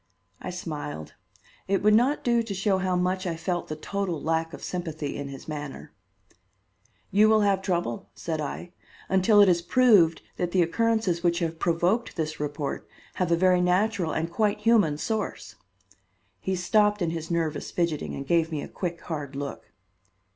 [0.41, 1.13] I smiled.
[1.67, 5.15] It would not do to show how much I felt the total lack of sympathy
[5.15, 5.93] in his manner.
[7.11, 8.71] "You will have trouble," said I,
[9.09, 12.87] "until it is proved that the occurrences which have provoked this report
[13.21, 15.55] have a very natural and quite human source."
[16.39, 19.71] He stopped in his nervous fidgeting and gave me a quick hard look.